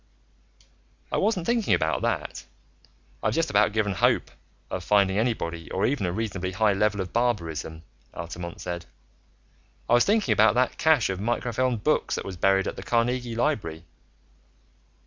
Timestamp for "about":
1.75-2.01, 3.51-3.71, 10.33-10.55